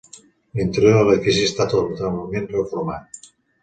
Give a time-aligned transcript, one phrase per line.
[0.59, 3.27] L’interior de l’edifici està totalment reformat.